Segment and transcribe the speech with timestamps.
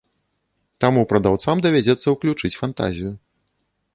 [0.85, 3.11] Таму прадаўцам давядзецца ўключыць фантазію.